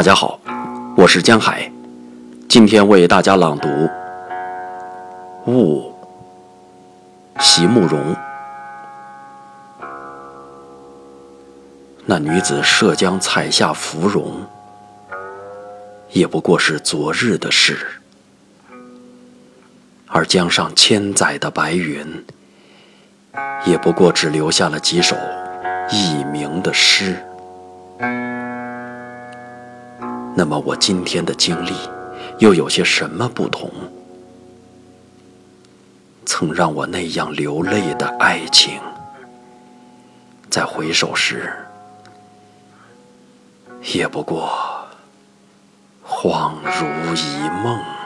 [0.00, 0.40] 大家好，
[0.96, 1.70] 我是江海，
[2.48, 3.68] 今天为大家朗读
[5.44, 5.92] 《雾》，
[7.42, 8.16] 席慕容。
[12.06, 14.40] 那女子涉江采下芙蓉，
[16.12, 17.74] 也不过是昨日的事；
[20.06, 22.24] 而江上千载的白云，
[23.66, 25.14] 也不过只留下了几首
[25.90, 27.22] 佚名的诗。
[30.34, 31.72] 那么我今天的经历
[32.38, 33.70] 又有些什么不同？
[36.24, 38.80] 曾让我那样流泪的爱情，
[40.48, 41.52] 在回首时，
[43.92, 44.50] 也不过
[46.06, 47.99] 恍如一梦。